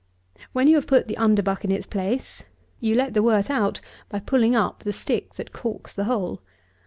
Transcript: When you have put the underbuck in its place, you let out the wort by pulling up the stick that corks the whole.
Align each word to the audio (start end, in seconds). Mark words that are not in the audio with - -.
When 0.51 0.67
you 0.67 0.77
have 0.77 0.87
put 0.87 1.07
the 1.07 1.19
underbuck 1.19 1.63
in 1.63 1.71
its 1.71 1.85
place, 1.85 2.41
you 2.79 2.95
let 2.95 3.09
out 3.09 3.13
the 3.13 3.21
wort 3.53 3.81
by 4.09 4.19
pulling 4.19 4.55
up 4.55 4.79
the 4.81 4.93
stick 4.93 5.35
that 5.35 5.53
corks 5.53 5.93
the 5.93 6.05
whole. 6.05 6.41